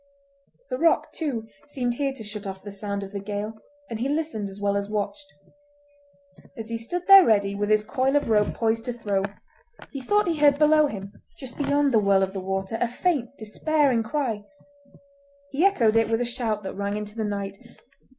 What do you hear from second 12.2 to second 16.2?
of the water, a faint, despairing cry. He echoed it with